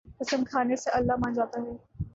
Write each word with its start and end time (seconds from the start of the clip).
قسم 0.19 0.43
کھانے 0.43 0.75
سے 0.75 0.89
اللہ 0.91 1.15
مان 1.21 1.33
جاتا 1.33 1.61
ہے 1.61 1.73